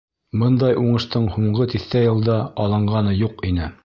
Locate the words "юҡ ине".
3.21-3.69